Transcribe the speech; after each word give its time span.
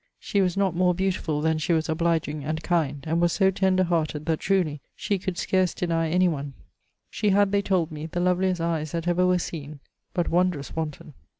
She 0.19 0.41
was 0.41 0.57
not 0.57 0.75
more 0.75 0.95
beautifull 0.95 1.41
than 1.43 1.59
she 1.59 1.73
was 1.73 1.87
obligeing 1.87 2.43
and 2.43 2.63
kind, 2.63 3.03
and 3.07 3.21
was 3.21 3.33
so 3.33 3.51
tender 3.51 3.83
hearted 3.83 4.25
that 4.25 4.39
(truly) 4.39 4.81
she 4.95 5.19
could 5.19 5.37
scarce 5.37 5.75
denie 5.75 6.11
any 6.11 6.27
one. 6.27 6.55
She 7.11 7.29
had 7.29 7.51
(they 7.51 7.61
told 7.61 7.91
me) 7.91 8.07
the 8.07 8.19
loveliest 8.19 8.59
eies 8.61 8.93
that 8.93 9.07
ever 9.07 9.27
were 9.27 9.37
seen, 9.37 9.79
but 10.15 10.27
wondrous 10.27 10.75
wanton. 10.75 11.13